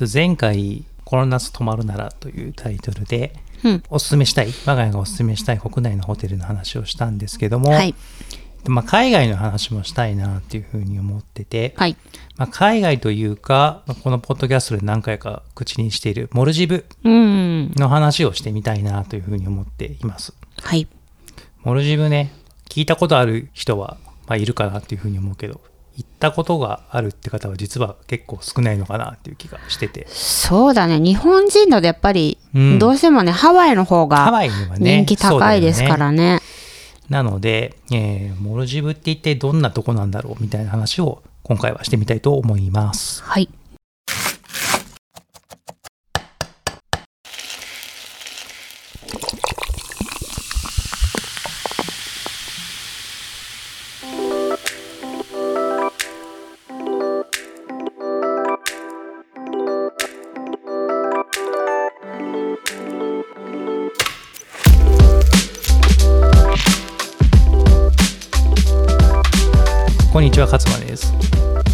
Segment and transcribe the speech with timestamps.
[0.00, 3.82] 前回「この夏泊まるなら」というタイトルでうん。
[3.90, 7.96] おすすめしたい我が家がおすすめしたい国内のホテルの話をしたんですけども、はい。
[8.68, 11.96] まあ、海外の話もしたいなっていうふうに思ってて、はい。
[12.36, 17.72] まあ、海外というかまあこのポッドキャストで何回か口にしているモルジブうん。
[17.74, 20.32] の話をしてみたいなというふうに思っています。
[20.62, 20.86] はい。
[21.64, 22.32] モルジブね
[22.68, 23.96] 聞いたことある人は、
[24.28, 25.60] まあ、いるかなっていうふうに思うけど
[25.98, 31.00] 行ったことがあるって方は実は結構少ないのかなっていう気がしててそうだね。
[31.00, 34.42] 日本人だとやっぱり、うんどうしてもね、ハワイの方ハが
[34.78, 36.40] 人気高いですからね。
[37.08, 43.24] なので、えーモルジブって一体どんなとこなんだろうみたいな話を今回はしてみたいと思います。
[43.24, 43.48] はい。
[70.18, 71.14] こんにちは、勝間です。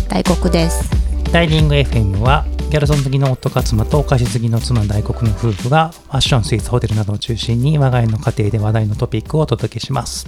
[0.07, 0.91] 大黒です。
[1.33, 10.27] ダイニング FM はギャルソン好きの夫勝間とお菓子好きの妻大黒の夫婦がファッション、スイーツ、ホテルなどを中心に我が家の家庭で話題のトピックをお届けします。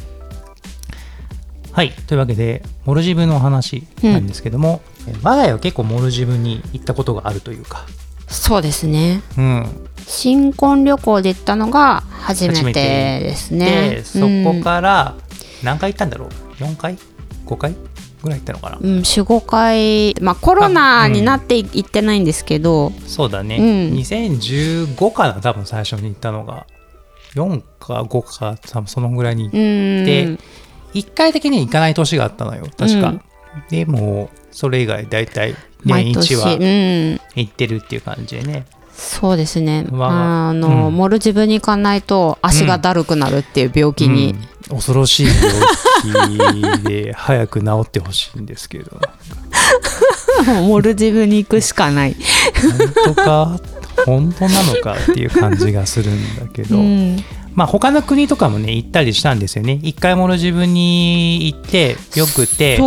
[1.72, 7.84] はい、というわけで、モルジブの話なんですけども、えー我が家は結構モルジブに行ったことがあるというか、
[8.28, 9.20] そうですね。
[9.36, 13.90] うん、新婚旅行で行ったのが初めてですね。
[13.90, 15.16] でそこから
[15.62, 16.28] 何回行ったんだろう
[16.64, 16.96] ？4回
[17.44, 17.76] ？5回？
[18.26, 23.64] ぐらい行ったのかな、うん、うん、4、5回、まあコロナになって行ってないんですけど、そうだね、うん。
[23.98, 26.66] 2015かな多分最初に行ったのが。
[27.34, 29.50] 4か5か多分そのぐらいにうん。
[29.50, 30.38] で
[30.94, 33.20] 1回だけね行かない年があったのよ確か、うん。
[33.68, 37.20] でもそれ以外大体年毎年、1はうん。
[37.36, 38.64] 行ってるっていう感じでね。
[38.92, 39.86] そうですね。
[39.92, 40.96] あの、うん。
[40.96, 45.26] モルジブに行かないと足がだるくなるっていう病気に、うん恐ろしい
[46.04, 49.00] 病気で早く治ってほしいんですけど。
[50.66, 52.16] モルジブに行くしかない。
[53.04, 53.60] 本当か
[54.04, 57.16] 本当なのかっていう感じがするんだけど、うん、
[57.54, 59.80] まあ他の国とかもね行ったりしたんですよね。
[59.82, 62.78] 一回もの自分に行ってよくて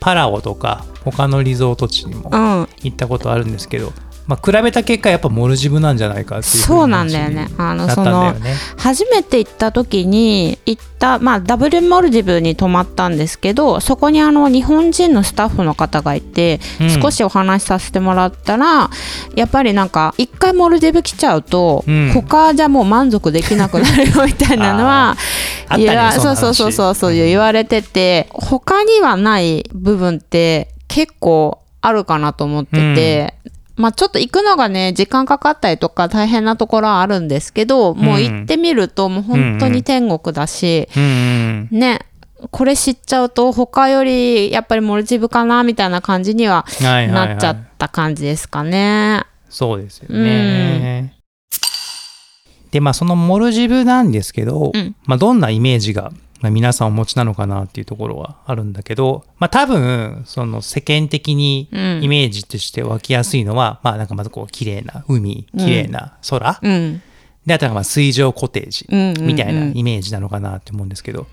[0.00, 3.92] パラオとか他のリゾート地にもうん、行ったことあるんですけど、
[4.26, 7.48] まあ、比べた結果やっぱモルジブなんじゃないかっていうそうなんだよね。
[7.58, 8.34] あのなったその
[8.78, 16.90] 初めて行った時に行った、まあ、ダブルモルジブに泊まったんですけどそこにあの日本人のスタッフの方がいて、うん。
[17.02, 18.88] 少しお話しさせてもらったら
[19.36, 22.12] やっぱりなんか一回モルジブ来ちゃうと、うん。
[22.14, 25.16] 他じゃもう満足できなくなるよみたいなのは
[25.76, 33.34] ねいやそうそうそうそうそう言われてて他にはない部分って結構あるかなと思ってて、
[33.76, 41.02] まあちょっと行くのがね時間かかったりとか大変なところはあるんですけど、もう行ってみるともう本当に天国だし、うん
[41.72, 41.78] うん。
[41.78, 42.00] ね
[42.50, 47.28] これ知っちゃうと他よりやっぱりモルジブかなみたいな感じにははいはいはい。
[47.28, 49.24] なっちゃった感じですかね。
[49.48, 51.14] そうですよね、
[52.72, 54.96] でまあそのモルジブなんですけど、うん。
[55.04, 56.14] まあ、どんなイメージが、まあ、
[56.50, 62.02] 皆さんお持ちなのかなっていうところはあるんだけど、まあ、多分その世間的にうん。
[62.02, 67.02] イメージとして湧きやすいのは、まあなんかまずこう綺麗な海綺麗な空、うん。
[67.46, 69.26] であとはまあ水上コテージうんうんうん。
[69.26, 71.26] みたいなイメージなのかなって思うんですけど、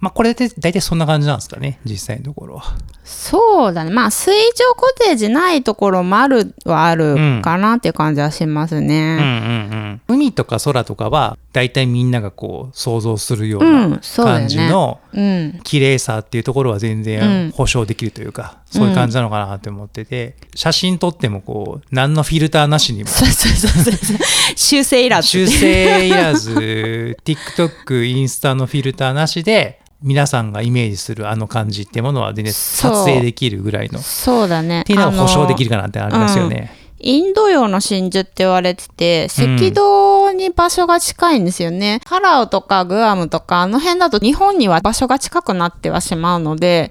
[0.00, 2.76] まあこれで大体そんな感じなんですかね実際のところは。
[3.02, 3.90] そうだね。
[3.90, 9.18] まあ水上コテージないところもあるはあるかなっていう感じはしますうんね。
[9.20, 15.60] うんうん、海とか空とかは大体みんながこう想像するよううんな感じのうん。
[15.64, 17.02] 綺麗さっていうところは全うん。
[17.02, 20.36] 然保証できるというか、そういう感じなのかなって思ってて。
[20.54, 23.08] 写真撮ってもこう何のフィルターなしにも。
[23.08, 24.18] そうそうそうそう。
[24.54, 25.28] 修正いらず。
[25.28, 27.16] 修正いらず。
[27.24, 32.92] TikTok インスタのフィルターなしで皆さんがイメージするあの感じってものは全然そう。
[32.92, 33.98] 撮影できるぐらいの。
[33.98, 34.84] っそうだね。
[34.84, 36.72] ていうのは保証できるるかなってありますよね。
[37.00, 46.90] インド洋の真珠って言われてて赤道に場所が近いんですよね、パラオとかグアムとかあの辺だと日本には場所が近くなってはしまうので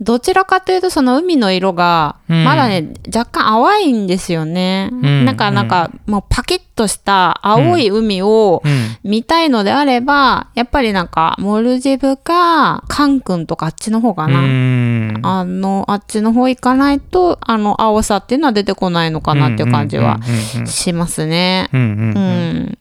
[0.00, 5.24] どちらかというとその海の色がうんまだね、若干淡いんですよね、ん。
[5.24, 8.70] なんかなんかもうパキッとした青い海をうん。
[8.70, 15.20] うん見たいのであればやっぱりなんかモルジブかカンクンとかあっちの方かな、うん。
[15.22, 21.68] あのあっちの方行かないとあの青さっていうのは出てこないのかなっていう感じはうんうんうんうんしますね。
[21.72, 22.16] うんうんうん。
[22.16, 22.78] うん。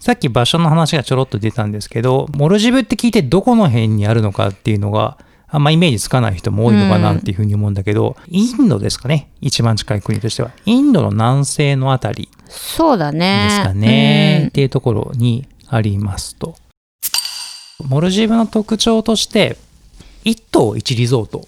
[0.00, 9.30] さっき場所の話がちょろっと出たんですけど、モルジブって聞いてどこの辺にあるのかっていうのが、あんまイメージつかない人も多いのかなっていうふうに思うんだけど、インドですかね。
[9.40, 10.50] 一番近い国としては。
[10.64, 13.46] インドの南西のあたりそうだね。
[13.48, 16.56] ですかね、っていうところにありますと。
[17.88, 19.56] モルジブの特徴として
[20.24, 21.46] 一島一リゾート。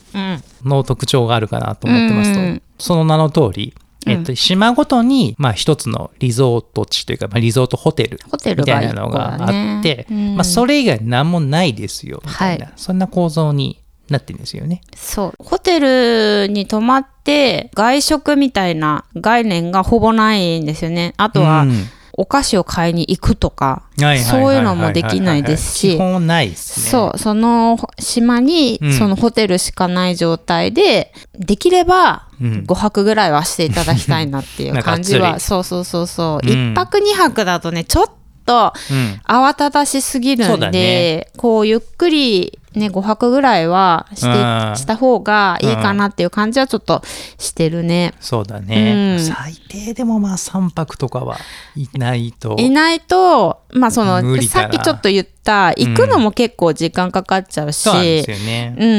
[0.64, 2.62] の特徴があるかなと思ってますと、うん。
[2.78, 3.75] その名の通り、
[4.06, 10.37] えっと、島ごとに、まあ、一つのリゾート地というか、まあ、リゾートホテルホテルみたいなのがあって、うん。
[10.37, 14.82] まあ、それ以外何もないですよみたいな、はそんな構造になってるんですよね。
[14.96, 15.32] そう。
[15.38, 21.14] ホテルに泊まって、外食みたいな概念がほぼないんですよね。
[21.16, 21.84] あとは、うん。
[22.14, 25.96] お菓子を買いに行くとか、そういうのもできないですし。
[25.96, 26.90] 基本ないですね。
[26.90, 28.93] そう、その島にうん。
[28.93, 32.64] そのホテルしかない状態で、できればうん。
[32.66, 36.52] 5泊ぐらいはしていただきたいなっていう 感じは、そうそうそうそう、うん。
[36.52, 38.06] 1泊2泊だとね、ちょっ
[38.44, 39.20] とうん。
[39.26, 41.26] 慌ただしすぎるんだで、ね。
[41.38, 47.02] こうゆっくりね、5泊ぐらいはしてうんした方がいいかなっていう感じはちょっと
[47.38, 48.14] してるね。
[48.20, 51.36] そうだね、うん最低でもまあ3泊とかは
[51.76, 52.56] いないと。
[52.58, 58.02] いないと、まあそのさっきちょっと言った、行くのも結構時間かかっちゃうし、そうな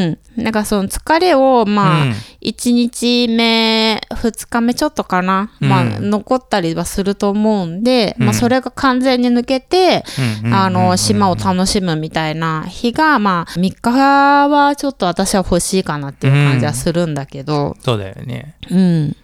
[0.10, 0.18] ん。
[0.36, 2.12] なんかその疲れを、まあ、うん。
[2.42, 5.70] 1日目、2日目ちょっとかな、うん。
[5.70, 8.26] まあ、残ったりはすると思うんで、うん。
[8.26, 10.04] まあ、それが完全に抜けて、
[10.52, 18.56] あの、島を楽しむみたいな日が、まあ、3日はちょっと私は欲しいかなっていう感じはするんだけど、そうだよね。
[18.70, 19.16] うん。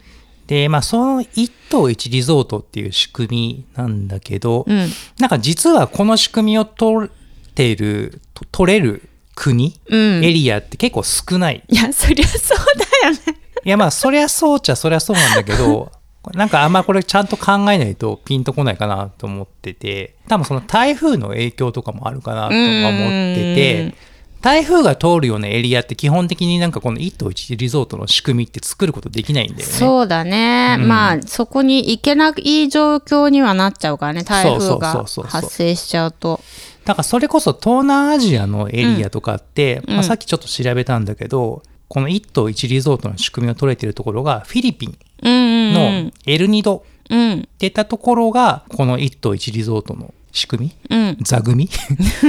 [0.50, 4.90] で、まあ、その一島一リゾートっていう仕組みなんだけど、うん。
[5.20, 10.26] なんか実はこの仕組みを取っている、と取れる国、うん。
[10.26, 11.64] エリアって結構少ない。
[11.68, 12.58] いや、そりゃそう
[13.04, 13.40] だよね。
[13.64, 15.92] いやまあそりゃそうっちゃそりゃそうなんだけど
[16.34, 23.96] なんかあんまこれちゃんと考えないとピンとこないかなと思ってて多分その台風の影響とかもあるかなとは思ってうんて
[24.42, 29.66] 台風が通るようなエリアって基本的になんかこの一島一リゾートの仕組みって作ることできないんだよね。
[29.66, 30.78] そうだね。
[30.80, 36.40] うんまあ、そこに行けない状況にはなっちゃうからね、台風が発生しちゃうと。
[36.86, 46.14] だからそれこそ東南アジアのエリアとかって、うんまあ、さっきちょっと調べたんだけど、この一島一リゾートの仕組みを取れてるところがフィリピンのん。
[46.26, 47.40] エルニドうん。
[47.42, 50.96] っていったところがこの一島一リゾートの仕組み？
[50.98, 51.18] うん。
[51.22, 51.70] 座組？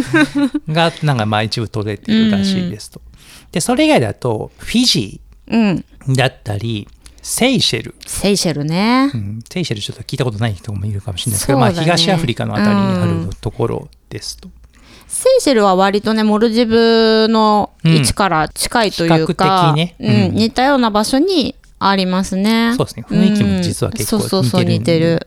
[0.69, 3.01] がなんかまあ一部取れてるらしいですと。
[3.53, 5.85] でそれ以外だとフィジうん。
[6.09, 6.89] ーだったり
[7.23, 9.17] セイシェル、セイシェルねう。
[9.17, 14.49] ん、セイシェルちょっと聞いたことない人もいるかもしれないですけど、まあ、東アフリカのあたりにあるところですと。
[15.07, 22.73] セイシェルは割とね、モルジブの位置から近いというか、比較的ねうんうん似たような場所にありますね。
[22.77, 25.27] そうですね雰囲気も実は結構うんそうそうそう、似似てるて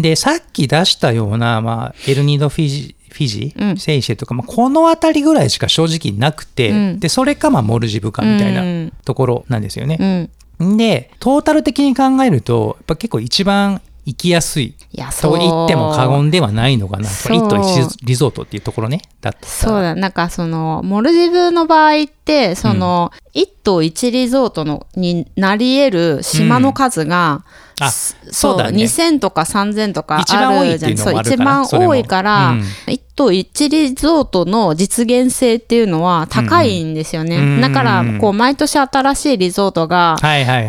[0.00, 10.30] でさっき出したような、まあ、エルニドフィジフィジ、うんセイシェルとか、まあ、この辺りぐらいしか正直なくて、うんでそれかまあモルジブかみたいなうんところなんですよね。
[10.58, 10.76] うん。
[10.76, 15.38] で、トータル的に考えると、やっぱ結構一番行きやすいいや、そう。
[15.38, 17.08] と言っても過言ではないのかな。
[17.08, 19.02] 一島一リゾートっていうところね。
[19.20, 27.44] だったらそうだ、なんかその、モルジブの場合って、その、一島一リゾートのになり得る島の数が、
[27.80, 28.82] あすそうだね。
[28.82, 30.96] 2000とか3000とかあるかな。
[30.96, 32.54] そう、一番多いから、
[32.86, 37.36] 一島一リゾートの実現性っていうのは高いんですよね。
[37.36, 37.60] うん。
[37.60, 40.16] だから、こう、毎年新しいリゾートが、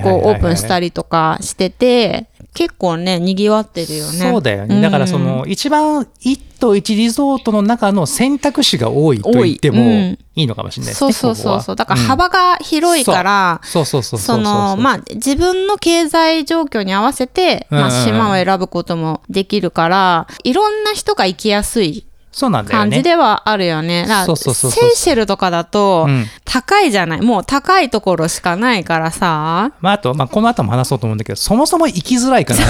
[0.04, 4.31] こう、オープンしたりとかしてて、結構ね、賑わってるよね。
[4.31, 4.81] そうだよね。
[4.81, 10.10] だからその、一番一島一リゾートの中の選択肢が多いと言っても多い。
[10.10, 11.12] うんいいのかもしれないですね。
[11.12, 11.75] そうそうそうそう。
[11.75, 13.65] だから幅が広いから、う。
[13.65, 22.92] んそうそうそうその、まあ、自分の経済状況に合わせて、まあ、島を選ぶこともできるから、いろんな人が行きやすいそうなんだよね。
[22.92, 24.06] 感じではあるよね。
[24.26, 27.22] そうそうそうセイシェルとかだとうん、高いじゃない。
[27.22, 29.74] もう高いところしかないからさ。
[29.82, 32.64] まあ、あと、まあ、この後も話そうと思うんだけど、そもそも行きづらいかなっ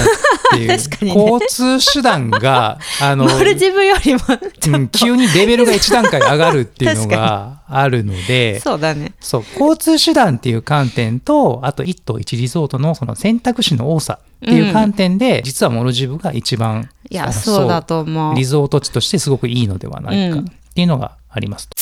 [0.50, 1.40] ていう、 確かにね交
[1.78, 4.20] 通手段が、 あの、モルジブよりも、
[4.66, 9.12] うん急にレベルが1段階上がるっていうのが あるので、そうだね。
[9.20, 18.34] そう、交通手段っていう観点と、あと一島一リゾートのその選択肢の多さっていう観点で、実はモルジブが一番、いや、そうだと思う。
[18.34, 21.76] リゾート地としてすごくいいのではないかうんっていうのがありますと。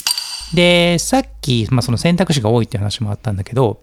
[0.55, 3.83] で、さっき、まあ、その選択肢が多いっていう話もあったんだけど、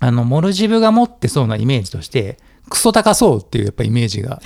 [0.00, 4.40] あの、モルジブが持ってそうなイメージとして、クソ高そうっていうやっぱイメージが。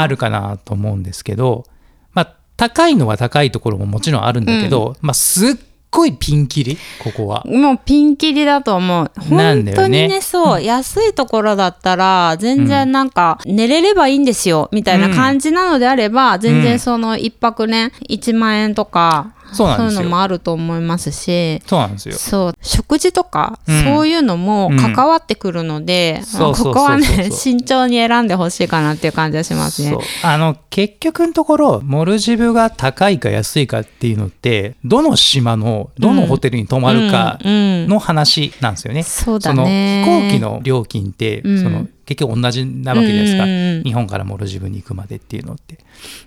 [0.00, 1.64] あるかなと思うんですけど、
[2.12, 5.54] まあ、高いのは高いところももちろんあるんだけど、まあ、すっ
[5.94, 7.44] ごいピンキリ、ここは。
[7.46, 9.10] もうピンキリだと思う。
[9.30, 20.00] 本当にね、そう、安いところだったら、全然なんか、寝れればいいんですよ、みたいな感じなのであれば、全然その一泊ね、1万円とか、そうなんですよ。
[20.00, 22.14] いうのもあると思いますし、そうなんですよ。
[22.16, 23.84] そう、食事とか、うん。
[23.84, 26.24] そういうのも関わってくるので、うん。
[26.26, 29.90] そうそうそうそうここはね、慎重に選んでほしいかなっていう感じがしますね。
[29.90, 30.00] そう。
[30.22, 39.02] あの結局のところモルジブが高いか安いかっていうのってどの島のどのホテルに泊まるかの話なんですよね。
[39.02, 40.04] そうだそのね。
[40.04, 41.62] 飛行機の料金って、うん。
[41.62, 43.44] その結局同じなわけじゃないですか、
[43.88, 45.78] 日本からモルジブに行くまでっていうのって。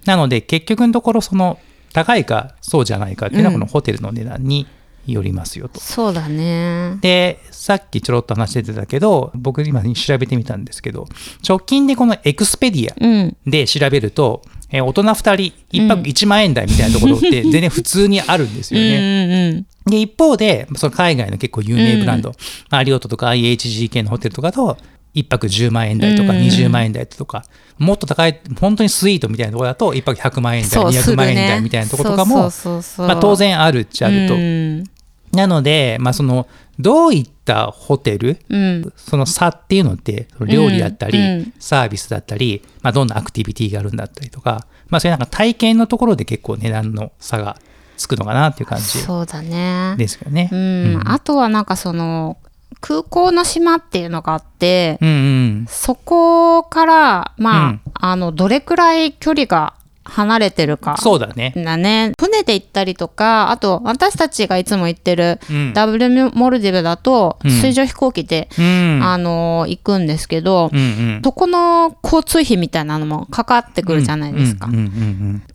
[0.06, 1.60] なので結局のところその
[1.98, 4.68] 高いかそうじゃないかっていうのはうんこのホテルの値段に
[5.08, 5.80] よりますよと。
[5.80, 6.98] そうだね。
[7.02, 11.08] でさっきちょろっと話してたけど僕今調べてみたんですけど
[11.48, 13.38] 直近でこのエクスペディアうん。
[13.48, 18.98] で調べると、えー大人2人1泊1万円台みたいなところって 全然普通にあるんですようんね。
[18.98, 19.66] うんうん。
[19.92, 22.34] で一方でその海外の結構有名ブランド、
[22.70, 24.78] アリオットとか IHG 系のホテルとかと
[25.18, 27.44] 1泊10万円台とかうん20万円台とか、
[27.80, 31.62] もっと高い本当にスイートみたいなところだと1泊100万円台そう、す200る万円台ね。
[31.62, 32.52] みたいなところとかも、
[33.00, 34.36] まあ、当然あるっちゃあると。
[34.36, 34.84] うん。
[35.32, 36.48] なので、まあ、その
[36.80, 38.94] どういったホテルうん。
[38.96, 47.58] その差っていうのって料理だったり、うんうんサービスだったり、まあ、どんなアクティビティがあるんだったりとか、まあ、そういうなんか体験のところで結構値段の差が
[47.98, 49.96] つくのかなっていう感じそうだね。
[49.98, 50.50] ですよね。
[50.52, 50.60] うん、
[50.96, 52.38] うんあとはなんかその
[52.82, 55.12] 空港の島っていうのがあって、うんう
[55.64, 55.66] ん。
[55.68, 57.82] そこからまあ、うん。
[57.94, 59.74] あのどれくらい距離が
[60.08, 61.54] 離れてるかそうだね。
[61.56, 74.70] だね船で行ったりとかあと私たちがいつも行ってるうんダブルモルディブだとうん水上飛行機で、うんあの行くんですけど、うんうんそこの交通費みたいなのもかかってくるじゃないですか。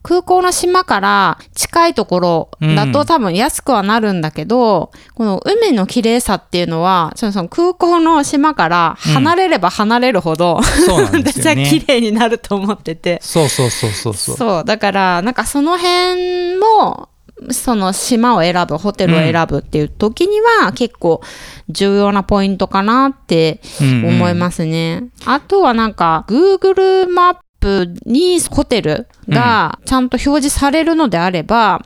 [0.02, 11.66] 空港の島から近いところだうんと多分安くはなるんだけど、この海の綺麗さっていうのはそのその空港の島から離れれば離れるほど、うんそうなんめっちゃですよね。
[11.70, 13.18] 綺麗になると思ってて。
[13.22, 14.36] そうそうそうそうそう。
[14.42, 14.64] そう。
[14.64, 17.08] だからなんかその辺も
[17.50, 21.20] その島を選ぶホテルを選ぶっていう時には結構
[21.68, 25.04] 重要なポイントかなって思いますね。
[25.26, 31.80] あとはなんか Google マップにホテルがちゃんと表示されるのであれば、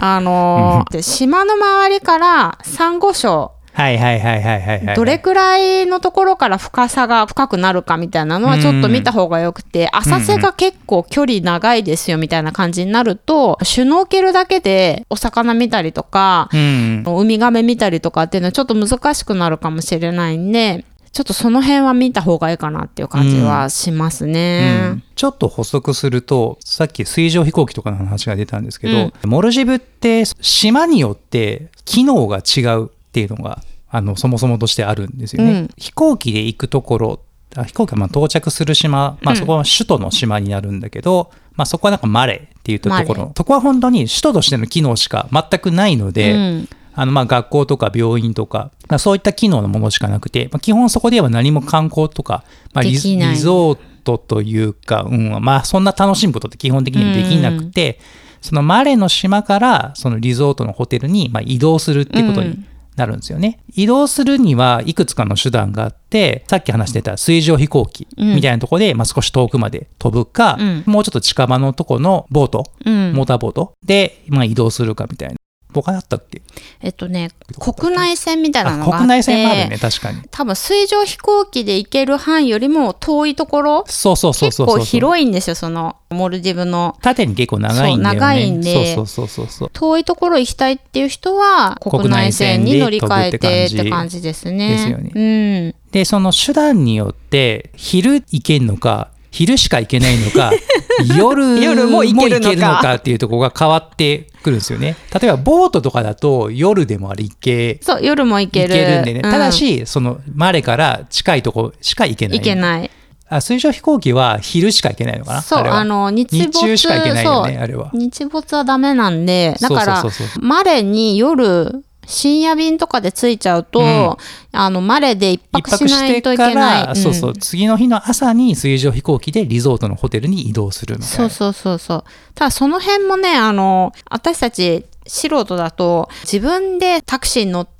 [0.00, 4.96] あのー島の周りからサンゴ礁はいはいはいはいはいはい。
[4.96, 17.04] どれくらいのところから深さが深くなるかみたいなのはちょっと見た方がよくて、浅瀬が結構距離長いですよみたいな感じになると、シュノーケルだけでお魚見たりとか、うん。
[17.06, 24.90] ウミガメ見たりとかっていうのはちょっと難しくなるかもしれないんで、ちょっとその辺は見た方がいいかなっていう感じはしますうね。
[24.90, 35.52] んちょっと補足するとさっき水上飛行機とかの話が出たんですけど、モルジブって島によって機能が違うっていうのがあのそもそもとしてあるんですよね。
[35.52, 35.70] うん。
[35.76, 37.20] 飛行機で行くところ
[37.56, 43.32] あ飛行機がまあ到着する島、まあ、そこは首都の島になるんだけど、まあ、そこはなんかマレーっていうところ。
[43.36, 46.68] そこは本当に首都としての機能しか全くないので、うん。
[46.92, 52.44] あのまあ学校とか病院とか、まあ、そういった機能のものしかなくて、まあ、基本そこでは何も観光とか、
[52.74, 58.00] まあ、リゾートというか、うん、まあそんな楽しむことって基本的にはできなくて、
[58.40, 62.66] そのマレの島からそのリゾートのホテルにまあ移動するっていうことにうん
[63.00, 63.58] なるんですよね。
[63.74, 75.34] 移動するにはいくつかの手段があって、さっき話してた水上飛行機みたいなところで、まあ少し遠くまで飛ぶか、うんもうちょっと近場のとこのボート、うんモーターボートで、まあ、移動するかみたいな。
[75.72, 76.42] 他だったっけ？
[76.80, 80.20] えっとね、国内線みたいなあのがあって、国内線もあるね、確かに。
[80.30, 84.78] 多分水上飛行機で行ける範囲よりも遠いところ、そうそうそう結そうそう。
[84.78, 86.96] 構広いんですよ、そのモルディブの。
[87.02, 88.20] 縦に結構長いんだよね。
[88.20, 89.70] 長いんでそうそうそうそう。
[89.72, 94.70] 遠いところ行きたいっていう人は国内線に乗り換えてって感じですね。
[94.70, 95.74] ですよねうん。
[95.92, 100.52] で、その手段によって、昼行けんのか、昼しか行けないのか、
[101.16, 104.96] 夜夜もも行けるのかっていうところが変わってくるんですよね。
[105.20, 108.74] 例えば、ボートとかだと夜でもあれ行け、そう、夜も行ける。
[108.74, 109.20] 行けるんでね。
[109.24, 112.38] うんただ、し、その、マレから近いとこしか行けない。
[112.38, 112.90] 行けない。
[113.28, 117.90] あ、水上飛行機は昼しか行けないのかなそう、あの、日没日中しか行けないよね、そうあれは。
[117.94, 120.04] 日没はダメなんで、だから
[120.40, 124.16] マレに夜、深夜便とかで着いちゃうと、うん
[124.52, 126.86] あの、マレで一一泊しないといかけない。
[126.88, 131.14] ら、そうそう、次の日の朝に水上飛行機でリゾートのホテルに移動するみたいな。
[131.16, 132.04] そうそうそうそう。
[132.34, 137.79] ただその辺もね、あの、私たち素人だと自分でタクシーに乗って、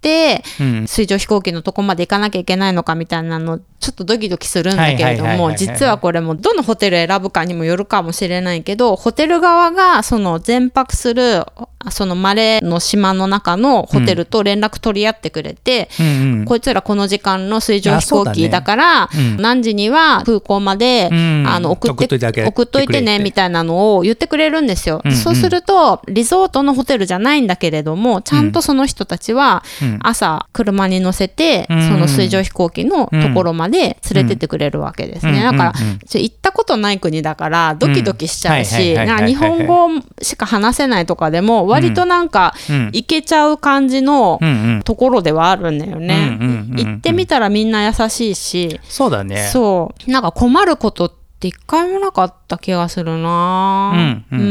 [0.61, 0.89] うん。
[0.89, 11.45] 水上飛行機のとこまで行かなきゃいけないのかみたいなのちょっとドキドキするんだけれども実はこれもどのホテル選ぶかにもよるかもしれないけどホテル側がその全泊する
[11.91, 16.07] そのマレーの島の中のホテルと連絡取り合ってくれて、うん
[16.41, 16.45] うん。
[16.45, 19.39] こいつらこの時間の水上飛行機だからうん。
[19.39, 21.45] 何時には空港まで、うん。
[21.49, 25.01] あの送って送っといてねみたいなのを言ってくれるんですよ。
[25.03, 25.17] うんうん。
[25.17, 31.89] そうするとリゾートのホテルじゃないんだけれどもちゃんとその人たちはうん朝車に乗せて、うん。
[31.89, 35.43] その水上飛行機のところまで連れてってくれるわけですね。
[35.43, 35.73] だから、
[36.21, 39.89] 行ったことない国だからドキドキしちゃうし、日本語
[40.23, 42.87] しか話せないとかでも割となんかうん。
[42.93, 44.39] 行けちゃう感じの
[44.85, 46.39] ところではあるんだよね。
[46.77, 49.49] 行ってみたらみんな優しいし、そうだね。
[49.53, 50.11] そう。
[50.11, 53.93] なんか困ることって一回もなかった気がするな。
[53.95, 54.41] うんうん。
[54.41, 54.43] う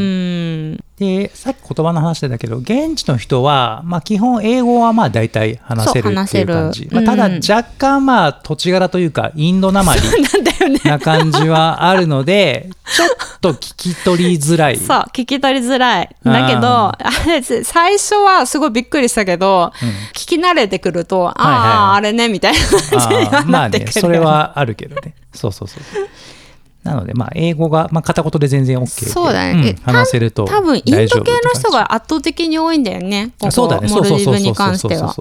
[0.75, 7.39] んでさっき言葉の話でだけど現地の人は、まあ、基本英語はまあ大体話せるっていう感じ、まあ、ただうん。
[7.39, 10.01] 若干まあ土地柄というかインドなまり
[10.84, 14.77] な感じはあるので ちょっと聞き取りづらい。
[14.77, 16.15] そう聞き取りづらい。
[16.24, 16.91] だけど
[17.63, 19.72] 最初はすごいびっくりしたけど、
[20.13, 23.91] 聞き慣れてくると、ああ、あれねみたいなあ感じになってくる、ね。
[24.01, 25.13] それはあるけどね。
[25.34, 25.84] そうそうそう
[26.83, 29.69] なのでまあ英語が、まあ、片言で全然 OK でそうだね。
[29.69, 35.15] えん話せると多分インド系の人が圧倒的に多いんだよねここじそうだねモルディブに関しては。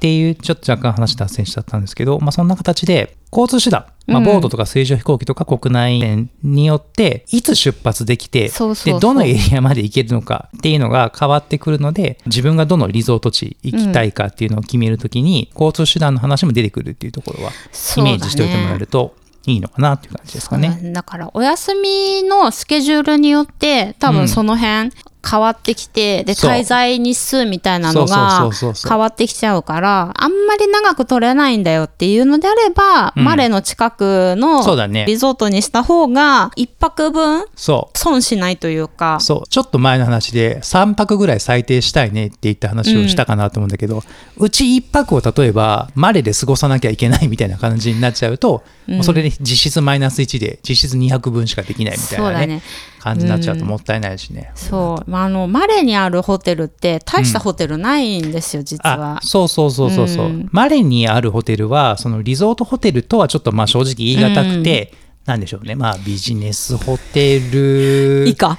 [0.00, 4.24] ていうちょっと若干話脱線しちゃったんですけど、まあ、そんな形で交通手段、まあ、うん。
[4.24, 8.98] ボートとか水上飛行機とか国内線によっていつ出発できてそうそうそう。
[8.98, 17.50] でどのエリアまで行けるのかっていうのが変わってくるので自分がどのリゾート地行きたいかっていうのを決めるときに、交通手段の話も出てくるっていうところは
[17.98, 19.14] イメージしておいてもらえると
[19.46, 20.92] いいのかなっていう感じですかね。
[20.92, 24.90] だからお休みのスケジュールによって多分その辺
[25.28, 28.50] 変わってきて、で滞在日数みたいなのが
[28.88, 33.24] 変わってきちゃうからあんまり長く取れないんだよっていうのであれば、うん。
[33.24, 34.64] マレの近くの
[35.06, 39.18] リゾートにした方が一泊分損しないというか。
[39.20, 39.48] そう。
[39.48, 44.02] ちょっと前の話で3泊ぐらい最低したいねって言った話をしたかなと思うんだけど、
[44.36, 52.34] うち1泊を例えばマレで過ごさなきゃいけないみたいな感じになっちゃうと、もうそれで実質マイナス1で実質200分しかできないみたいなね。
[52.34, 52.62] そうだね
[53.00, 54.52] 感じになっちゃうともったいないしね。
[54.54, 59.16] そう、まあ、あのマレにあるホテルって大したホテルないんですよ、実は。
[59.16, 59.20] あ。
[59.22, 60.48] そうそうそうそうそう、うん。
[60.52, 64.92] マレにあるホテルはそのリゾートホテルとはちょっとまあ正直言い難くて、
[65.24, 65.74] なんでしょうね。
[65.74, 68.26] まあビジネスホテル。
[68.26, 68.58] いいか。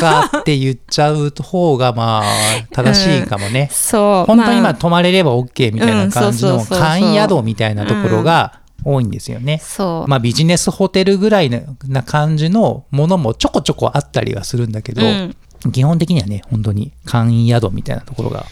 [0.00, 2.24] かって言っちゃう方がまあ
[2.72, 3.68] 正しいかもね。
[3.70, 4.26] そう。
[4.26, 9.58] 本当にまあまあ泊まれれば OK みたいな感じの簡易宿みたいなところが多いんですよね。
[9.62, 10.10] そう。
[10.10, 15.36] まあビジネスホテルぐらいなな感じのものもちょこちょこあったりはするんだけど、うん
[15.72, 18.44] 基本的にはね本当に簡易宿みたいなところが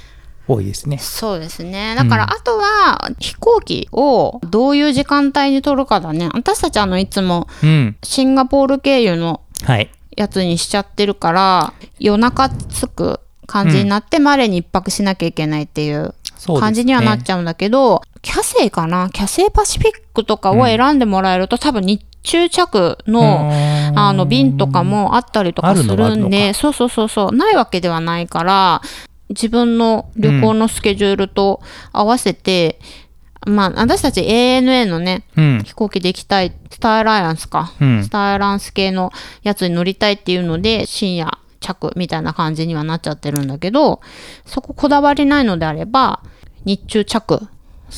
[0.49, 0.99] 多いですね。
[0.99, 1.95] そうですね。
[1.95, 6.29] だから、あとは、飛行機をどういう時間帯に取るかだね。
[6.35, 7.97] 私たちあの、いつもうん。
[8.03, 9.91] シンガポール経由のはい。
[10.17, 13.21] やつにしちゃってるから、夜中着く
[13.53, 16.15] 感じになって、マレに一泊しなきゃいけないっていう
[16.59, 19.11] 感じにはなっちゃうんだけど、キャセイかな？
[19.11, 23.51] キャセイパシフィックとかを選んでもらえると、多分日中着の、
[23.95, 28.81] あの便とかもあったりとかすあるんで、そうそうそうそう、ないわけではないから、
[29.29, 31.61] 自分の旅行のスケジュールと
[31.93, 32.79] 合わせて、
[33.45, 35.63] まあ、私たち ANA のね、うん。
[35.65, 38.05] 飛行機で行きたい、スターアライアンスか、うん。
[38.05, 39.11] スターアライアンス系の
[39.43, 44.01] やつに乗りたいっていうので、深夜着みたいな感じにはなっちゃってるんだけど、
[44.45, 46.23] そここだわりないのであれば、
[46.65, 47.49] 日中着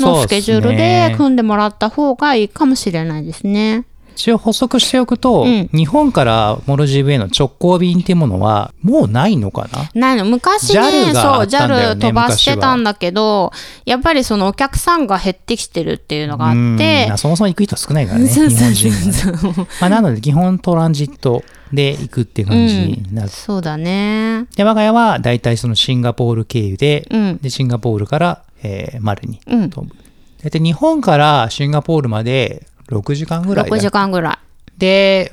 [0.01, 3.87] のスケジュールで組んでもらった方がいいかもしれないですね。
[4.17, 9.91] 一応補足しておくと、うん日本からモルジブへの直行便っていうものはもうないのかな？
[9.95, 13.53] ないの昔 JAL ね、そう、JAL 飛ばしてたんだけど、
[13.85, 19.69] やっぱりそのお客さんが減ってきてるっていうのがあうんって、そもそも行く人少ないからね、日本人がね。
[19.81, 23.29] まあ、なので、基本トランジットで行くって感じになる。
[23.29, 24.47] そうだね。
[24.57, 27.37] で、我が家は大体そのシンガポール経由で、うん。
[27.39, 29.71] でシンガポールから、えーマルにうん。
[29.71, 29.95] 飛ぶ。
[30.43, 34.39] 大体日本からシンガポールまで6時間ぐらいだ6時間ぐらい。
[34.79, 35.33] で、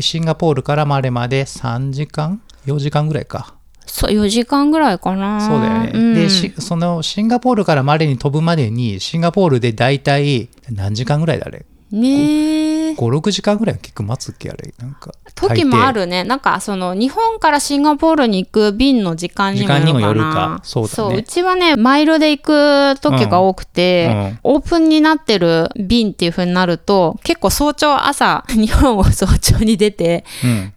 [0.00, 3.54] シンガポールからマレまで3時間 ?4 時間ぐらいか。
[3.86, 5.40] そう、4時間ぐらいかな。
[5.46, 6.12] そうだよね。
[6.12, 11.64] んでし、そのシンガポールからマレに飛ぶまでに、シンガポールで大体何時間ぐらいだあれ？
[11.90, 14.72] ねへえ56時間ぐらい結構待つっけあれ。
[14.78, 19.80] なんか時もあるるねなんかその日本からシンガポールに行く便の時間にもよるかな。
[19.80, 20.60] 時間にもよるか。
[20.64, 21.16] そうだね。
[21.16, 30.24] うちはねマイルで行く時が多くて、オープンになってる便っていう風になると結構早朝朝日本を早朝に出て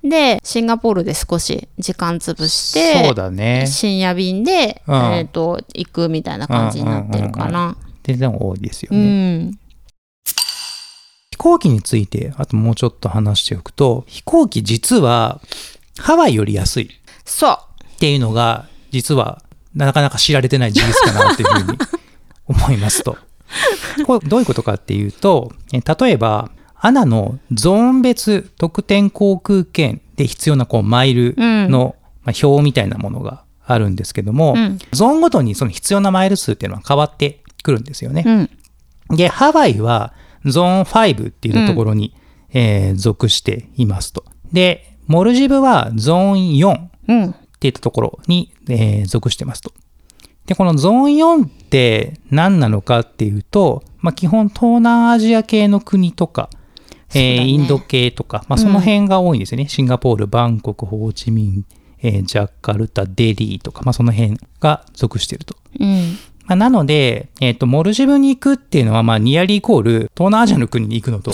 [0.04, 0.10] うん。
[0.10, 3.66] でシンガポールで少し時間潰してそうだね。
[3.68, 4.96] 深夜便で、うん。
[4.96, 7.76] えー、と行くみたいな感じになってるかな。
[8.04, 9.52] 全然多いですようね、ん。
[9.52, 9.58] 飛
[11.42, 15.42] 行機についてあともうちょっと話しておくと飛行機実は
[15.98, 16.92] ハワイより安い。
[17.26, 17.58] そう。
[17.96, 19.42] っていうのが実は
[19.76, 21.78] なかなか知られてない事実かなっていうふうに
[22.46, 23.18] 思いますと。
[24.06, 34.78] これどういうことかっていうとえ例えばアナのゾーン別特典航空券で必要なこうマイルの、まあ、表みたいなものがあるんですけども、うん。
[34.92, 38.50] ゾーンごとにその必要なマイル数っていうのは変わってくるんですよね。
[39.10, 39.16] うん。
[39.18, 40.14] で、ハワイは
[40.46, 42.16] ゾーン5っていうところに、
[42.54, 44.26] えー属していますと。
[44.52, 49.74] で、モルジブはゾーン4っうんていったところに、えー属してますと。
[50.46, 56.50] で、このゾーン4って何なのかっていうと、まあ、基本東南アジア系の国とか、
[57.14, 59.68] えーねインド系とか、まあ、その辺が多いんですよね。
[59.68, 61.66] シンガポール、バンコク、ホーチミン、
[62.02, 65.56] えージャカルタ、デリーとか、まあ、その辺が属していると。
[65.80, 71.32] うんまあ、なので、えっ、と、モルジブに行くっていうのは、まあ、ニアリーイコール、東南アジアの国に行くのと、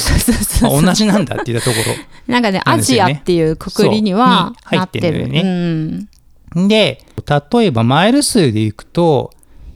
[0.61, 1.81] まあ同じなんだって言ったとこ
[2.27, 3.13] なんかねアジなんですよね。
[3.13, 5.21] アっていうくくりには入っててる。
[5.21, 6.09] ようん。
[6.55, 6.67] ろ。
[6.67, 7.01] で、
[7.51, 9.31] 例えばマイル数で行くと、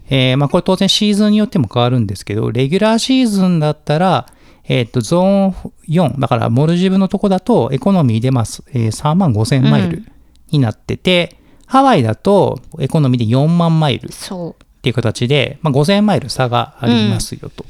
[0.09, 4.27] えーまあ、これ当然シーズンによっても変わるんですけど、レギュラーシーズンだったら、
[4.65, 5.51] えっ、と、ゾーン
[5.87, 10.03] 4、だからモルジブのとこだと、エコノミーでます、えー3万5千マイル
[10.51, 14.11] になってて、ハワイだと、エコノミーで4万マイル。
[14.11, 17.65] そうっていう形で、まあ、5000マイル差がありますよと。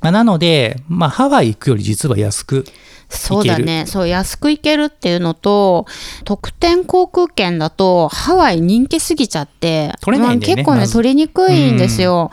[0.00, 2.64] まあ、なので、まあ、ハワイ行くより実は安く
[3.08, 3.84] そうだね。
[3.86, 5.86] そう安く行けるっていうのと
[6.24, 12.30] 特典航空券だとハワイ人気すぎちゃって取れないんだよねまあ結構ね、取りにくいんですよ。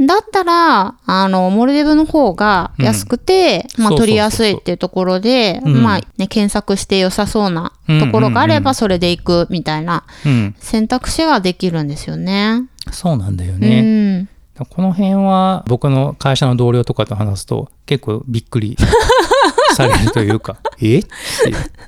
[0.00, 5.82] だったらあのモルディブの方が安くて、まあ、取りやすいっていうところで、うん。
[5.82, 10.54] まあね、検索して良さそうなところがあればそれで行くみたいなうん。
[10.58, 12.64] 選択肢ができるんですよね。
[12.90, 14.18] そうなんだようね。
[14.20, 14.28] ん、
[14.70, 18.76] この辺は僕の会社の同僚とかと話すと結構びっくり
[19.76, 20.98] されるというか、 え？
[20.98, 21.08] って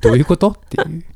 [0.03, 0.51] どういうこと？
[0.51, 1.05] っていう。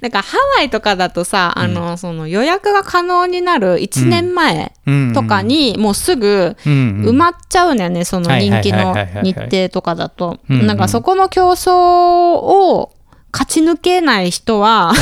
[0.00, 5.12] なんかハワイとかだとさ、あのその予約が可能になる1年前うん。
[5.12, 6.76] とかにもうすぐうんう
[7.06, 7.08] ん。
[7.10, 10.38] 埋まっちゃうんだよね、その人気の日程とかだと。
[10.48, 12.92] うんうんなんかそこの競争を
[13.32, 14.92] 勝ち抜けない人は、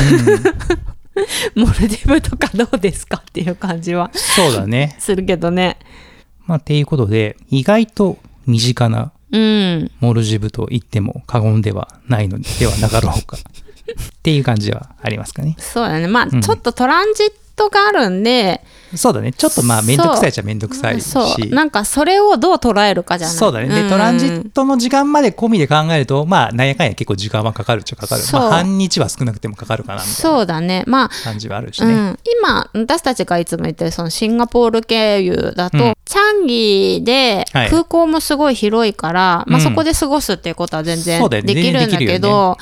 [1.55, 4.97] モルディブとかどうですかっていう感じはそうだね。
[4.99, 5.79] するけどね。
[6.47, 9.91] まあ、っていうことで、意外と身近なうん。
[10.01, 13.37] モルジブと言っても過言ではないのではなかろうか。
[13.43, 13.43] っ
[14.23, 15.57] ていう感じはありますかね。
[15.59, 16.07] そうだね。
[16.07, 18.63] まあ、うんちょっとトランジットがあるんで、
[18.95, 19.33] そうだね。
[19.33, 21.09] ちょっとまあ、めんどくさいっちゃめんどくさいし。
[21.09, 21.47] そう。
[21.49, 23.69] なんかそれをどう捉えるかじゃないそうだね。
[23.69, 28.23] で、んトランジットの時間まで込みで考えると、まあ、なんやかんや結構時間はかかるっちゃかかる。
[28.33, 30.85] まあ、半日は少なくてもかかるかな、みたいなそうだね。
[30.87, 31.93] まあ、感じはあるしね。
[31.93, 42.59] うん、今私たちがいつも言ってるそのシンガポール経由だと、うんチャンギではい空港もすごい広いから、まあ、うんそこで過ごすっていうことは全然できるんだけど、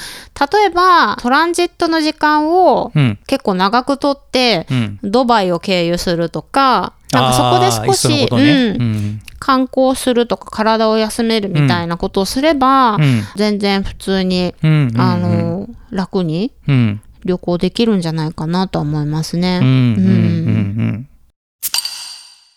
[0.52, 3.18] 例えばトランジットの時間をうん。
[3.26, 4.89] 結構長くとって、うん。
[5.02, 9.20] ドバイを経由するとかなんかそこで少し、ねうんうん。
[9.38, 13.22] 観光するとか体を休めるみたいなことをすれば、うん。
[13.36, 14.88] 全然普通に、うん。
[14.88, 17.02] うんあ、の楽にうん。
[17.24, 19.60] 旅行できるんじゃないかなとは思いますね。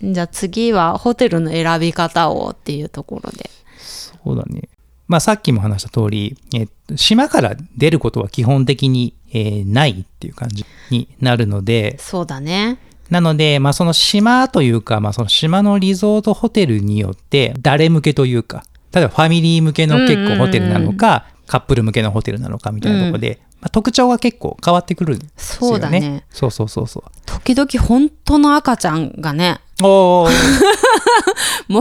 [0.01, 3.49] じゃあ次はホテルの選び方をっていうところで。
[3.77, 4.69] そうだね。
[5.07, 12.77] まあ、さっきも話した通り、えっと、島から出ることは基本的に、えーないっていう感じになるので、そうだね。
[13.09, 18.63] なので、まあ、その島というか、まあ、その島のリゾートホテルによって、誰向けというか、
[18.93, 25.69] 例えばファミリー向けの結構ホテルなのか、カップル向けのホテルなのかみたいなところで、まあ、特徴が結構変わってくるんですよね。
[25.69, 26.25] そうだね。
[26.29, 27.11] そうそうそうそう。
[27.25, 30.27] 時々本当の赤ちゃんがね、モ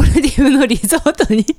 [0.00, 1.56] ルディブのリゾートに来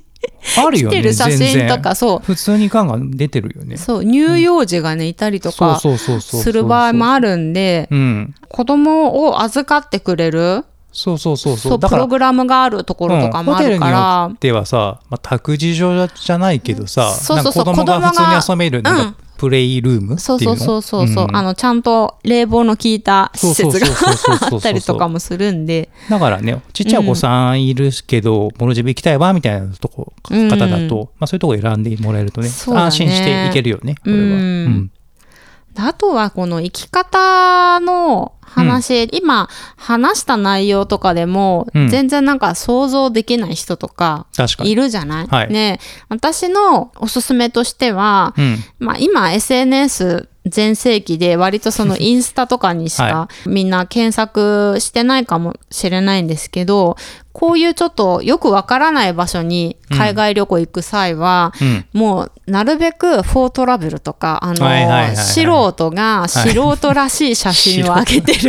[0.56, 0.96] あるよね。
[0.96, 3.74] てる写真とか、そ普通に感が出てるよね。
[3.74, 8.34] う、そう、乳幼児がね、いたりとかする場合もあるんで、うん。
[8.48, 18.84] 子供を預かってくれる、そうそうそうそ、そうプログラムがあるところとかもあるから、ではさ、まあ、託児所じゃないけどさ、そうそうそう子供が普通に遊べる、うん。
[18.84, 20.18] かプレイルームっていうの？
[20.18, 21.36] そうそうそうそうそう、ん。
[21.36, 25.90] あのちゃんと冷房の効いた施設がそうそうそうそうそうそうあったりとかもするんで。
[26.08, 32.52] だからねちっちゃいお子さんいるけど、モルジブ行きたいわみたいなとこうん方だと、まあ、そういうとこ選んでもらえるとねね。
[32.52, 34.32] 安心していけるよねこれは、うん。
[34.32, 34.34] う
[34.68, 34.90] ん。
[35.76, 41.88] あとはこの生き方の話、今話した内容とかでも、うん。
[41.88, 44.26] 全然なんか想像できない人とか
[44.62, 45.52] いるじゃない、はい。
[45.52, 45.80] ね。
[46.08, 48.58] 私のおすすめとしては、うん。
[48.78, 56.96] まあ、今 SNS 全盛期で割とその インスタとかにしかはみんな検索してないかもしれないんですけど
[57.32, 61.84] こういうちょっとよくわからない場所に海外旅行行く際は、うん。
[61.92, 68.43] もうなるべくフォートラベルとかあの、素人が素人らしい写真を上げてる、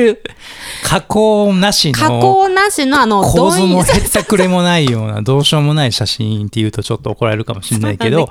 [0.83, 8.27] 加工なしの加工なしのあの構図もへったくれもないようなどうしようもない写真っていうとちょっと怒られるかもしれないけど。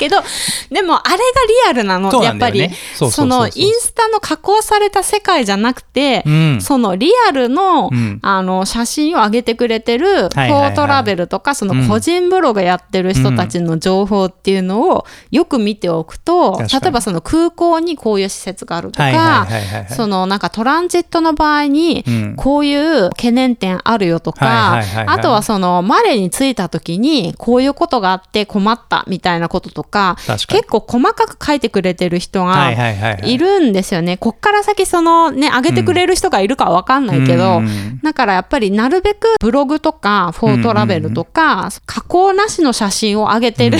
[0.70, 1.22] でもあれが
[1.66, 6.60] リアルなのそうなやっぱりそのインスタの加工された世界じゃなくて、うん。
[6.60, 8.18] そのリアルの,、うん。
[8.22, 19.46] あの写真を上げてくれてるフォートラベルとか、その個人ブログやってる人たちの情報っていうのをよく見ておくと、例えばその空港にこういう施設があるとか、
[19.90, 22.34] そのなんかトランジットの場合にうん。
[22.36, 30.16] こういう懸念点あるよとか、あとはそのマレーに着いた時にこういうことがあって困ったみたいなこととか
[30.48, 34.16] 結構細かく書いてくれてる人がはいるんですよね。
[34.16, 43.78] こっから先そのね上げてくれる人がいるかわかんないけど、うんだからやっぱりなるべくブログとかフォートラベルとか、加工なしの写真を上げてる、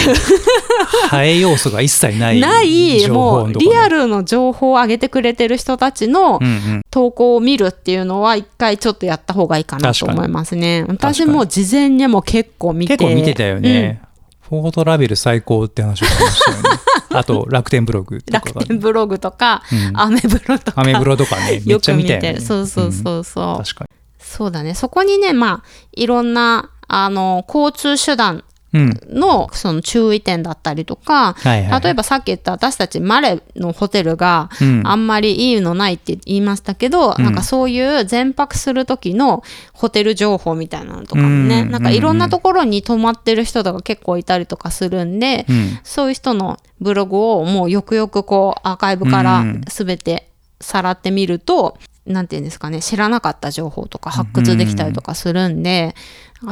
[1.13, 6.85] 映え要素が一切ないないもうリアルの情報を上げてくれてる人たちのうんうん。
[6.95, 10.85] 投稿を見るっていうのは一回ちょっとやった方がいいかなと思いますね。
[10.89, 12.97] 私も事前にも結構見て。
[12.97, 14.03] 結構見てたよね、
[14.49, 16.63] フォートラベル最高って話をしてましたよね。
[17.11, 18.41] あと楽天ブログとか。
[18.41, 20.01] が楽天ブログとか、うん。
[20.01, 20.81] アメブロとか。
[20.81, 22.41] アメブロとかね めっよくちゃ見たよね。
[22.41, 23.55] そうそうそうそう、う。
[23.55, 23.57] ん。
[23.59, 23.87] 確か
[24.19, 24.75] そうだね。
[24.75, 34.83] そこにねまあいろんなあの交通手段のその注意点だったりとか、例えばさっき言った私たちマレのホテルがうん。
[34.85, 41.71] あんまりいいのないって言いましたけど、なんかそういう全泊する時のホテル情報みたいなのとかもね、うん。
[41.71, 45.79] なんかいろんなところに泊まってる人とか結構いたりとかするんで、うん。
[45.85, 49.61] そういう人のブログをもうよくよくこうアーカイブからうん。
[49.67, 50.29] 全て
[50.61, 55.95] さらってみると、なんていうんですかね知らなかった情報とか発掘できたりとかするんで、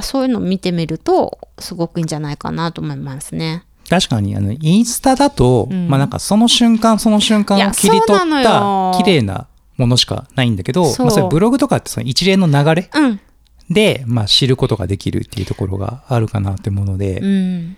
[0.00, 3.64] そういうのを見てみるとすごくいいんじゃないかなと思いますね。
[3.90, 5.88] 確かにあのインスタだと、ん。
[5.88, 8.94] まあなんかその瞬間その瞬間を切り取ったよ。
[8.96, 13.20] 綺麗なものしかないんだけどまあ、それブログとかってその一連の流れうん、
[13.70, 17.76] で、まあ、知ることができるっていうところがあるかなってもので、うん、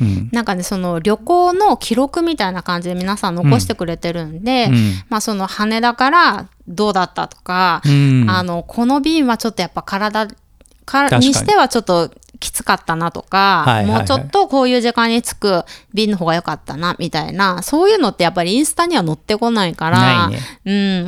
[0.00, 0.28] うん。
[0.32, 4.74] なんかねその旅行の記録みたいな感じで皆さん残してくれてるんで、うん。
[5.08, 8.26] まあその羽田からどうだったとか、うん。
[8.28, 10.28] あのこの便はちょっとやっぱ体
[10.84, 13.98] かににしてはちょっときつかったなとか、はいはいはい。
[13.98, 20.38] もうちょっとこういう時間に着く便の方が良かったなみたいなそういうのってやっぱりインスタには載ってこないからね。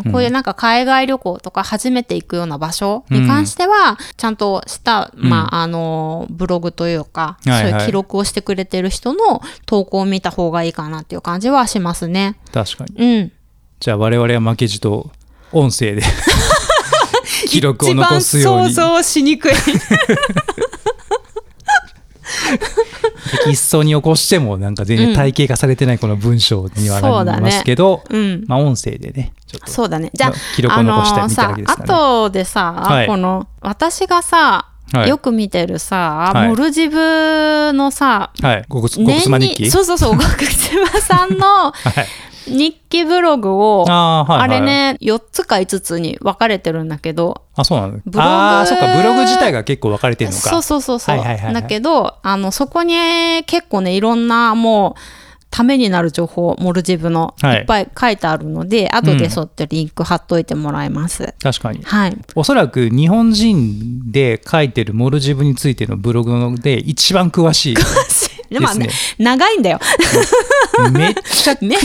[0.05, 7.71] うん、こういうなんか海外旅行とか初めて行くような場所に関しては、ちゃんとした、まあ、あのブログというか、はいはい。
[7.71, 12.37] そういう記録をしてくれてる人の投稿を見た方がいいかなっていう感じはしますね。
[12.53, 13.33] 確かにうん
[13.79, 15.11] じゃあ我々は負けじと
[15.53, 16.03] 音声で
[17.47, 18.71] 記録を残すように。
[18.71, 19.59] 一番想像しにくいテ
[23.45, 28.45] キストに起こしてもなんか全然体系化されてないこの文章にはなりますけど、うん。
[28.47, 29.33] まあ音声でね
[29.67, 30.11] そうだね。
[30.13, 31.87] じゃあ、記録を残したいみたいなわけですかね。
[31.87, 33.07] あのさ、後でさ、はい。
[33.07, 35.09] この、私がさ、はい。
[35.09, 36.49] よく見てるさ、はい。
[36.49, 38.65] モルジブのさ、はい。
[38.69, 39.71] ごくごくつま日記？
[39.71, 42.07] そうそうそう、ごくつまさんの はい
[42.47, 44.59] 日記ブログを、あーはいはい。
[44.59, 50.51] あれね、4つか5つに分かれてるんだけど、あそうなのブログああそっかブログ自体が結構分かれてるのか。
[50.51, 51.17] そうそうそうそう。
[51.17, 51.55] はいはいはいはい。
[51.55, 52.95] だけど、あの、そこに
[53.47, 55.01] 結構ね、いろんなもう、
[55.49, 57.61] ためになる情報、モルジブの、はい。
[57.61, 61.35] いっぱい書いてあるので、後でそってリンク貼っといてもらいます。
[61.43, 61.83] 確かに。
[61.83, 62.19] はい。
[62.35, 67.77] おそらく日本人で書いてるモルジブについてのブログで一番詳しい
[68.51, 68.87] でもね。
[68.87, 69.81] です長いんだよ。
[70.93, 71.79] めっちゃくめっ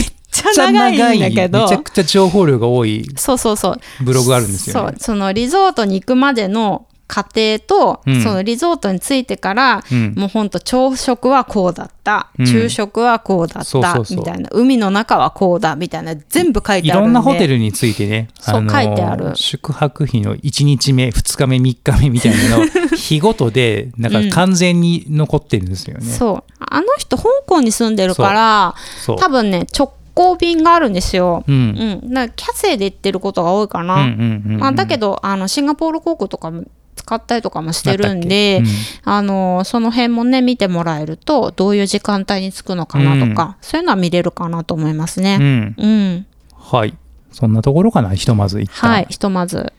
[0.52, 1.62] ちゃ長長いいんだけど。
[1.62, 3.06] めちゃくちゃ情報量が多い。
[3.16, 3.80] そうそうそう。
[4.02, 4.90] ブログがあるんですよね。
[4.92, 4.98] そう。
[4.98, 8.22] そのリゾートに行くまでの過程と、うん。
[8.22, 10.14] そのリゾートに着いてから、うん。
[10.16, 12.46] もうほんと朝食はこうだった、うん。
[12.46, 14.02] 昼食はこうだった。
[14.10, 14.48] みたいな。
[14.52, 16.14] 海の中はこうだみたいな。
[16.30, 17.06] 全部書いいてあるんで。
[17.06, 19.32] ろんなホテルについてね、そう書いてある。
[19.34, 26.06] 宿泊費の1日目、2日目、3日目みたいなの、 日ごとで、なんか完全に残ってるんですよね。
[26.06, 26.52] そう。
[26.72, 28.74] あの人香港に住んでるから
[29.18, 31.44] 多分ね直行便があるんですよ。
[31.46, 31.52] う。
[31.52, 33.94] うんん、だからキャセイで行ってることが多いかな。
[33.96, 36.64] うんうんうんうんまあ、だけどあのシンガポール航空とかも
[36.96, 45.60] 使ったりとかもしてるんで、だったっあのその辺もね見てもらえるとどういう時間帯に着くのかなとか、そういうのは見れるかなと思いますけうん。
[45.60, 45.74] ね。
[45.78, 46.96] うん、はい。
[47.32, 48.90] そんなところかな、ひとまず一旦。
[48.90, 49.72] はいひとまず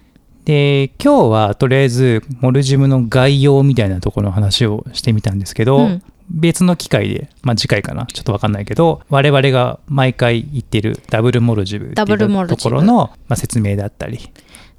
[0.46, 14.20] で、今日はとりあえず、モルジムの概要みたいなところの話をしてみたんですけど、うん別の機会で、まあ次回かな、ちょっとわかんないけど、我々が毎回言ってるダブルモルジブってダブルモいうところの、まあ、説明だったり、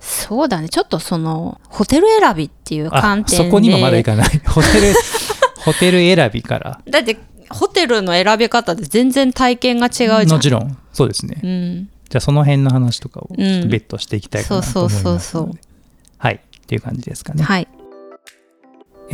[0.04, 0.68] そうだね。
[0.68, 3.44] ちょっとそのホテル選びっていうあ観点で。
[3.44, 4.28] そこにもまだいかない。
[4.46, 4.94] ホテル、
[5.64, 6.80] ホテル選びから。
[6.88, 7.16] だって
[7.48, 10.28] ホテルの選び方で全然体験が違うじゃん。
[10.28, 11.40] もちろん、そうですね。
[11.42, 15.58] うん、じゃあその辺の話とかをうんちょっと別途していきたいかなと思いますので、そうそうそうそう。
[16.18, 17.42] はい、っていう感じですかね。
[17.42, 17.68] はい。
[17.70, 17.83] え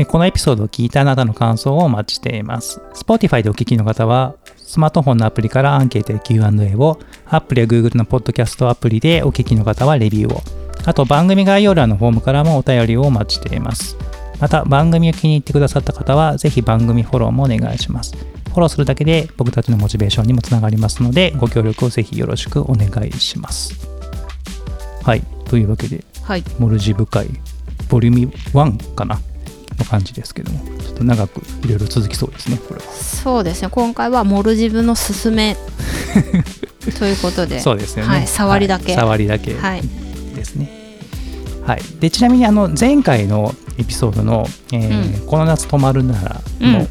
[0.07, 2.81] このエピソードを聞いたあなたの感想をお待ちしています。
[2.95, 10.43] Spotify でお聞きの方は、スマートフォンのアプリからアンケートや Q&A を、Apple や Google のポッドキャストアプリでお聞きの方はレビューを、
[10.85, 13.97] あと番組概要欄のフォームからもお便りをお待ちしています。
[14.41, 18.15] また番組を気に入ってくださった方は、ぜひ番組フォローもお願いします。
[18.15, 23.75] フォローするだけで僕たちのモチベーションにもつながりますので、ご協力をぜひよろしくお願いします。
[25.03, 27.27] はい、というわけで、はいモルジブ会
[27.89, 29.30] ボリューム1かなの
[29.91, 32.87] 感じですけどもちょっと長くいろいろ続きそうですねこれは。
[32.93, 33.69] そうですね。
[33.71, 35.57] 今回はモルジブのすすめ
[36.99, 37.61] ということで。
[37.61, 38.93] そうですよね、はい触りだけ。
[38.93, 39.83] はい触りだけはい。
[40.37, 40.71] ですね。
[41.67, 46.89] はい、でちなみにあの前回のエピソードの、えーこの夏泊まるなら」のうん。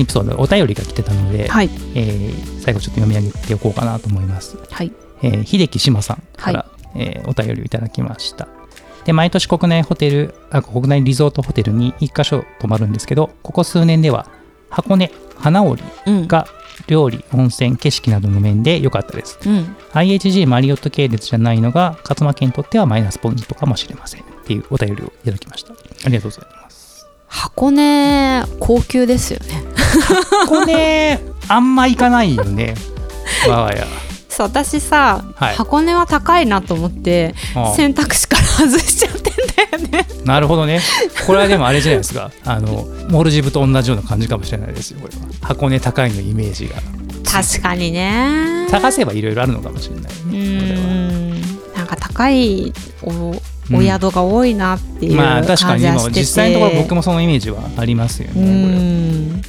[0.00, 1.70] エピソードでお便りが来てたので、はい。
[1.94, 4.56] えー最後ちょっと読み上げておこうかなと思います。
[4.70, 4.92] はい。
[5.22, 8.46] えー秀樹志麻さんから、えーお便りをいただきました。
[9.10, 14.28] で毎年国内ホテルあ国内リゾートホテルに1箇所泊まるんですけどここ数年では
[14.68, 16.28] 箱根花織うん。
[16.28, 16.46] が
[16.86, 19.38] 料理温泉景色などの面で良かったです。
[19.44, 19.76] うん。
[19.94, 24.22] IHG マリオット系列じゃないのが勝間家にとってはマイナスポイントかもしれません。
[24.22, 25.72] っていうお便りをいただきました。
[25.72, 25.76] あ
[26.08, 27.06] りがとうございます。
[27.26, 29.64] 箱根高級ですよね。
[30.46, 31.18] 箱根
[31.48, 32.74] あんま行かないよね。
[33.48, 33.84] 我が家
[34.38, 35.54] 私さ、はい。
[35.56, 37.34] 箱根は高いなと思って
[37.76, 40.80] 選択肢から外しちゃってんだよねなるほどね。
[41.26, 42.30] これはでもあれじゃないですか。
[42.44, 45.22] あの、モルジブと同じような感じかもしれないですよ、これは。
[45.40, 46.76] 箱根高いのイメージが。
[47.24, 50.02] 確かにね探せばいろいろあるのかもしれない。
[50.04, 51.30] これはん
[51.74, 53.40] なんか高いお
[53.72, 59.42] お宿が多いなっていうまあ感確かにもうじはしてて、実際のところ僕もそのイメージはありますよね。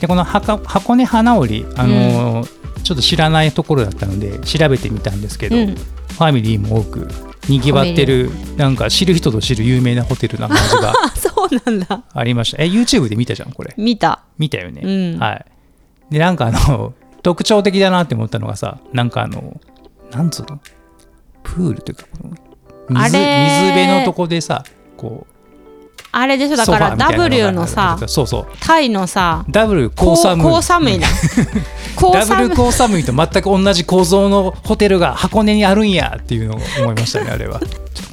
[0.00, 7.08] でこの箱箱根花織、あのーちょっと知らないところだったので調べてみたんですけど、うんファミリーも多く
[7.48, 12.62] にぎわってるなんか知る人ぞ知る有名なホテルな感じがあ そうなんだありました。
[12.62, 13.74] え YouTube で見たじゃんこれ。
[13.76, 14.82] 見た見たよね。
[14.84, 15.44] うんはい。
[16.10, 19.60] で、なんかあの、 特徴的だなって思ったのがさ、なんかあの、
[20.12, 20.60] なんつうの？
[21.42, 22.28] プールというか、こ
[22.92, 24.64] のあ水れ水辺のとこでさ、
[24.96, 25.29] こう、
[26.12, 26.56] あれでしょ？
[26.56, 28.46] だから W のさそうそう。
[28.60, 30.46] タイのさダブル高寒い。
[30.46, 31.06] 高寒いな
[31.96, 37.60] 高ダブ寒いル高寒いと全く同じ構造のホテルが箱根にあるんやっていうのを思いましたね、あれは。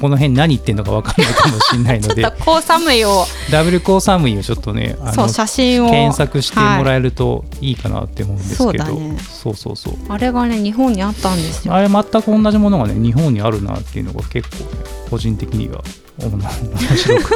[0.02, 2.22] この辺何言ってんのか分かんないかもしれないので。
[2.22, 3.26] ちょっ、と高寒いを。
[3.52, 5.90] ダブル高寒いをちょっとね、あのそう写真を。
[5.90, 9.18] 検索してもらええるといいかなって思うんですけど、そうだね。
[9.44, 9.94] そうそうそう。
[10.10, 11.74] あれがね日本にあったんですよ。
[11.74, 14.64] あれ全く同じものがね日本にあるなっていうのが結構ね
[15.10, 15.82] 個人的には
[16.20, 16.40] 面
[16.98, 17.36] 白く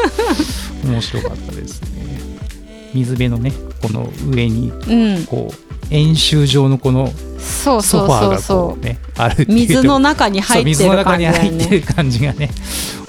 [0.85, 1.89] 面白かったですね。
[2.93, 5.25] 水辺のねこの上にうん。
[5.25, 5.55] こう
[5.91, 11.39] 円周状のこのそうそうソファーがそうそこうねあるっていうう水の中に入ってる感じ中にだよね。
[11.39, 12.49] 入ってる感じがね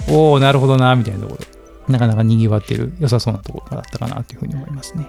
[0.09, 1.53] おおなるほどなみたいなところ。
[1.87, 5.05] なかなかにぎわってる良さそうなところだったかなっていうふうに思いますね。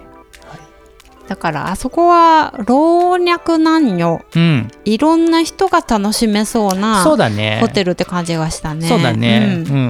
[1.27, 4.67] だからあそこは老若男女うん。
[4.83, 7.59] いろんな人が楽しめそうなそうだね。
[7.61, 8.87] ホテルって感じがしたね。
[8.87, 9.73] そうだね、うん、うん。
[9.73, 9.81] うんうんう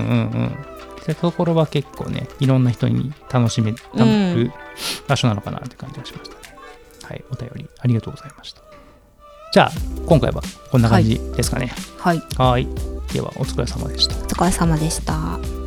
[0.43, 0.64] ん
[1.05, 3.77] そういうところは結構ねいろんな人に楽しめる
[5.07, 6.57] 場所なのかなって感じがしましたね、
[7.03, 8.61] はいお便りありがとうございました。
[9.53, 9.71] じゃあ
[10.07, 10.41] 今回は
[10.71, 11.71] こんな感じですかね。
[11.99, 12.21] はい。
[12.37, 12.67] はい。
[13.13, 14.15] ではお疲れ様でした。
[14.15, 15.64] お疲れ様でした